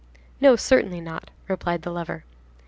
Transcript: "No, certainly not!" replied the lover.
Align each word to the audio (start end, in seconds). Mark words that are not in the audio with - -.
"No, 0.39 0.55
certainly 0.55 0.99
not!" 0.99 1.29
replied 1.47 1.83
the 1.83 1.91
lover. 1.91 2.23